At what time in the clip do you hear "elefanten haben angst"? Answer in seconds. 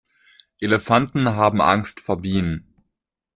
0.59-1.99